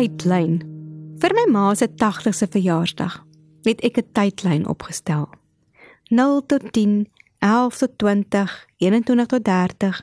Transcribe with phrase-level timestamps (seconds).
[0.00, 0.54] Tydlyn.
[1.20, 3.18] Vir my ma se 80ste verjaarsdag
[3.66, 5.28] het ek 'n tydlyn opgestel.
[6.08, 7.04] 0 tot 10,
[7.38, 10.00] 11 tot 20, 21 tot 30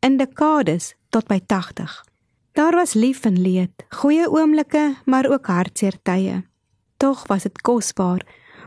[0.00, 2.04] in dekades tot by 80.
[2.52, 6.44] Daar was lief en leed, goeie oomblikke, maar ook hartseer tye.
[6.96, 8.24] Tog was dit kosbaar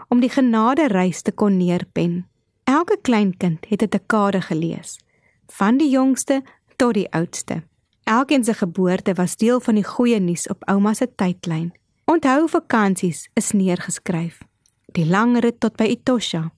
[0.09, 2.27] om die genade reis te kon neerpen.
[2.63, 4.99] Elke kleinkind het 'n dekade gelees,
[5.47, 6.43] van die jongste
[6.75, 7.63] tot die oudste.
[8.03, 11.71] Elkeen se geboorte was deel van die goeie nuus op ouma se tydlyn.
[12.05, 14.41] Onthou vakansies is neergeskryf.
[14.91, 16.51] Die lang rit tot by Etosha.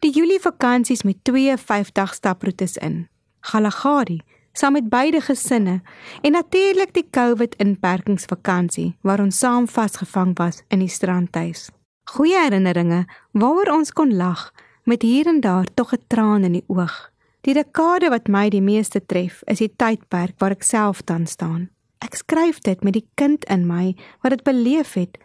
[0.00, 3.08] Die Julie vakansies met 52 staproetes in.
[3.40, 4.20] Galagadi
[4.52, 5.82] saam met beide gesinne
[6.20, 11.68] en natuurlik die COVID inperkingsvakansie waar ons saam vasgevang was in die strandhuis.
[12.10, 14.50] Goeie herinneringe waaroor ons kon lag
[14.84, 17.09] met hier en daar tog 'n traan in die oog.
[17.40, 21.70] Die dekade wat my die meeste tref, is die tydperk waar ek self dan staan.
[22.04, 25.16] Ek skryf dit met die kind in my wat dit beleef het,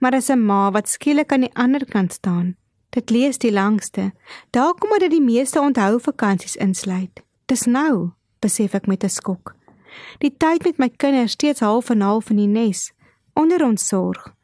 [0.00, 2.56] maar as 'n ma wat skielik aan die ander kant staan.
[2.90, 4.12] Dit lees die langste.
[4.50, 7.22] Daar kom dit die meeste onthou vakansies insluit.
[7.46, 9.54] Dis nou, besef ek met 'n skok.
[10.18, 12.92] Die tyd met my kinders steeds half en half in die nes
[13.34, 14.34] onder ons sorg.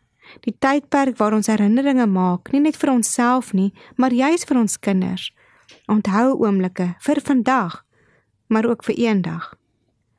[0.41, 4.79] Die tydperk waar ons herinneringe maak, nie net vir onsself nie, maar juis vir ons
[4.79, 5.33] kinders.
[5.87, 7.85] Onthou oomblikke vir vandag,
[8.47, 9.55] maar ook vir eendag.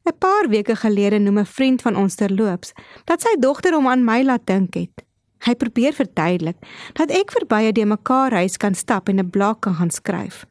[0.06, 2.74] 'n Paar weke gelede noem 'n vriend van ons terloops
[3.06, 5.06] dat sy dogter hom aan my laat dink het.
[5.46, 6.58] Hy probeer verduidelik
[6.94, 10.46] dat ek verby 'n de mekaar huis kan stap en 'n blok kan gaan skryf.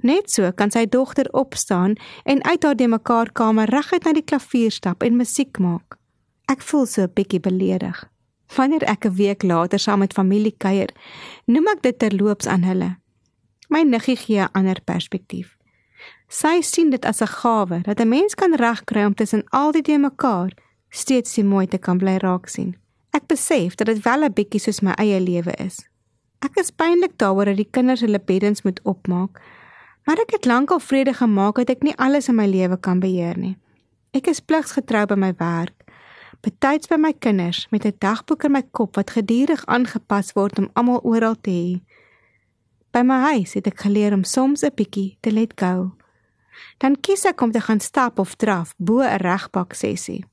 [0.00, 4.24] Net so kan sy dogter opstaan en uit haar de mekaar kamer reguit na die
[4.24, 5.98] klavier stap en musiek maak.
[6.46, 8.08] Ek voel so 'n bietjie beledig.
[8.56, 10.90] Wanneer ek 'n week later saam met familie kuier,
[11.46, 12.96] noem ek dit terloops aan hulle.
[13.70, 15.56] My niggie gee 'n ander perspektief.
[16.28, 19.82] Sy sien dit as 'n gawe dat 'n mens kan regkry om tussen al die
[19.82, 20.50] te mekaar
[20.88, 22.76] steeds die mooi te kan bly raak sien.
[23.10, 25.88] Ek besef dat dit wel 'n bietjie soos my eie lewe is.
[26.38, 29.40] Ek is pynlik daaroor dat die kinders hulle beddens moet opmaak,
[30.04, 33.38] maar ek het lankal vrede gemaak dat ek nie alles in my lewe kan beheer
[33.38, 33.56] nie.
[34.10, 35.84] Ek is pligsgetrou by my werk,
[36.40, 40.70] betyds by my kinders met 'n dagboek in my kop wat gedurig aangepas word om
[40.72, 41.99] almal oral te hê.
[42.90, 45.94] By my huis het ek geleer om soms 'n bietjie te let go.
[46.78, 50.24] Dan kies ek om te gaan stap of draf bo 'n regbak sessie.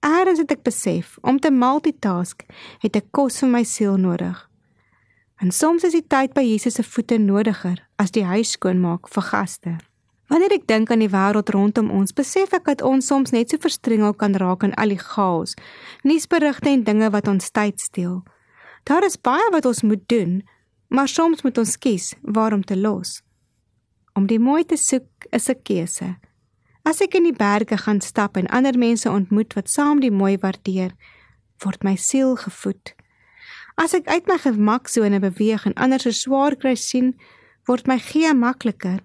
[0.00, 2.42] Eers het ek besef om te multitask
[2.80, 4.48] het ek kos vir my siel nodig.
[5.40, 9.22] En soms is die tyd by Jesus se voete nodiger as die huis skoonmaak vir
[9.22, 9.76] gaste.
[10.28, 13.58] Wanneer ek dink aan die wêreld rondom ons, besef ek dat ons soms net so
[13.58, 15.56] verstrengel kan raak in al die chaos,
[16.04, 18.20] nuusberigte en dinge wat ons tyd steel.
[18.84, 20.42] Daar is baie wat ons moet doen,
[20.90, 23.20] maar soms moet ons kies waarom te los.
[24.18, 26.16] Om die mooi te soek is 'n keuse.
[26.82, 30.36] As ek in die berge gaan stap en ander mense ontmoet wat saam die mooi
[30.38, 30.90] waardeer,
[31.64, 32.94] word my siel gevoed.
[33.76, 37.14] As ek uit my gemaksone beweeg en ander se swaar kry sien,
[37.66, 39.00] word my gee makliker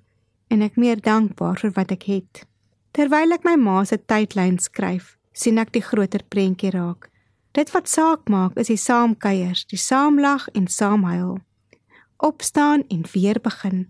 [0.47, 2.46] en ek meer dankbaar vir wat ek het.
[2.91, 7.09] Terwyl ek my ma se tydlyn skryf, sien ek die groter prentjie raak.
[7.52, 11.40] Dit wat saak maak is die saamkuiers, die saamlag en saamhuil
[12.18, 13.90] opstaan en weer begin.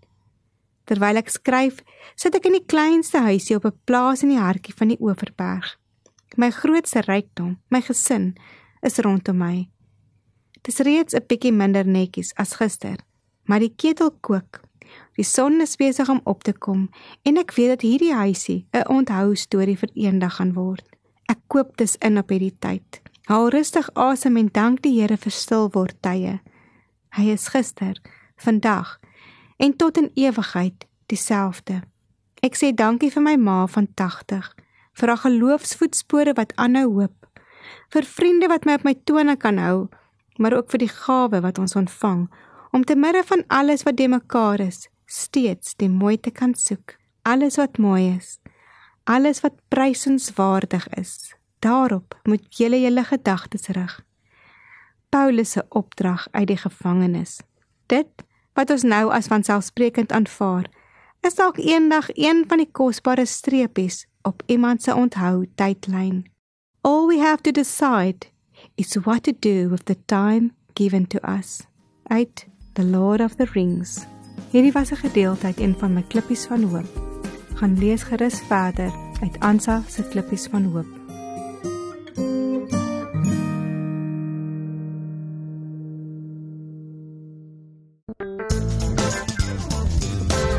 [0.86, 1.82] Terwyl ek skryf,
[2.16, 5.78] sit ek in die kleinste huisie op 'n plaas in die hartjie van die Oeverberg.
[6.38, 8.36] My grootste rykdom, my gesin,
[8.82, 9.70] is rondom my.
[10.62, 12.98] Dit is reeds 'n bietjie minder netjies as gister,
[13.44, 14.62] maar die ketel kook.
[15.16, 16.90] Die son is besig om op te kom
[17.24, 20.86] en ek weet dat hierdie huisie 'n onthou storie vir eendag gaan word.
[21.30, 23.02] Ek koop dus in op hierdie tyd.
[23.26, 26.40] Haal rustig asem en dank die Here vir stil word tye.
[27.16, 27.96] Hy is gister,
[28.36, 28.98] vandag
[29.58, 31.80] en tot in ewigheid dieselfde.
[32.44, 34.50] Ek sê dankie vir my ma van 80,
[35.00, 37.30] vir haar geloofsvoetspore wat aanhou hoop,
[37.96, 39.88] vir vriende wat my op my tone kan hou,
[40.36, 42.28] maar ook vir die gawe wat ons ontvang
[42.76, 46.98] om te midde van alles wat de mekaar is, steeds die mooi te kan soek,
[47.24, 48.42] alles wat mooi is,
[49.08, 51.32] alles wat prysenswaardig is.
[51.64, 54.05] Daarop moet julle julle gedagtes rig.
[55.10, 57.40] Paulus se opdrag uit die gevangenis.
[57.86, 58.08] Dit
[58.54, 60.70] wat ons nou as vanselfsprekend aanvaar,
[61.22, 66.26] is dalk eendag een van die kosbare streepies op iemand se onthou tydlyn.
[66.82, 68.30] All we have to decide
[68.76, 71.62] is what to do with the time given to us.
[72.08, 74.06] Uit The Lord of the Rings.
[74.52, 76.90] Hierdie was 'n gedeelte uit een van my klippies van hoop.
[77.54, 78.92] Gaan lees gerus verder
[79.22, 81.05] uit Ansa se klippies van hoop.